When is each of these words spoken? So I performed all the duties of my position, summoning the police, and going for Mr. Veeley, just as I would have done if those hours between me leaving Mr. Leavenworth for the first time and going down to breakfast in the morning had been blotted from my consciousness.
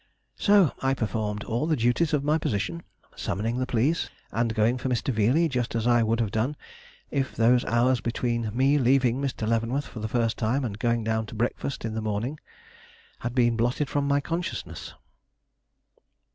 So 0.39 0.71
I 0.81 0.95
performed 0.95 1.43
all 1.43 1.67
the 1.67 1.75
duties 1.75 2.11
of 2.11 2.23
my 2.23 2.39
position, 2.39 2.81
summoning 3.15 3.59
the 3.59 3.67
police, 3.67 4.09
and 4.31 4.55
going 4.55 4.79
for 4.79 4.89
Mr. 4.89 5.13
Veeley, 5.13 5.47
just 5.47 5.75
as 5.75 5.85
I 5.85 6.01
would 6.01 6.19
have 6.19 6.31
done 6.31 6.55
if 7.11 7.35
those 7.35 7.63
hours 7.65 8.01
between 8.01 8.49
me 8.57 8.79
leaving 8.79 9.21
Mr. 9.21 9.47
Leavenworth 9.47 9.85
for 9.85 9.99
the 9.99 10.07
first 10.07 10.39
time 10.39 10.65
and 10.65 10.79
going 10.79 11.03
down 11.03 11.27
to 11.27 11.35
breakfast 11.35 11.85
in 11.85 11.93
the 11.93 12.01
morning 12.01 12.39
had 13.19 13.35
been 13.35 13.55
blotted 13.55 13.91
from 13.91 14.07
my 14.07 14.19
consciousness. 14.19 14.95